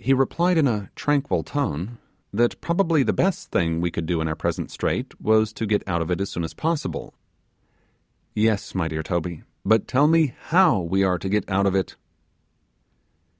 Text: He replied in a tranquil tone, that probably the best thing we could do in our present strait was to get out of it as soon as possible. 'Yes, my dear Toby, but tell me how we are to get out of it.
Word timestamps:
He 0.00 0.12
replied 0.12 0.58
in 0.58 0.66
a 0.66 0.90
tranquil 0.96 1.44
tone, 1.44 1.98
that 2.32 2.60
probably 2.60 3.04
the 3.04 3.12
best 3.12 3.52
thing 3.52 3.80
we 3.80 3.88
could 3.88 4.04
do 4.04 4.20
in 4.20 4.26
our 4.26 4.34
present 4.34 4.68
strait 4.68 5.14
was 5.20 5.52
to 5.52 5.64
get 5.64 5.86
out 5.86 6.02
of 6.02 6.10
it 6.10 6.20
as 6.20 6.28
soon 6.28 6.42
as 6.42 6.54
possible. 6.54 7.14
'Yes, 8.34 8.74
my 8.74 8.88
dear 8.88 9.04
Toby, 9.04 9.44
but 9.64 9.86
tell 9.86 10.08
me 10.08 10.34
how 10.46 10.80
we 10.80 11.04
are 11.04 11.20
to 11.20 11.28
get 11.28 11.48
out 11.48 11.66
of 11.66 11.76
it. 11.76 11.94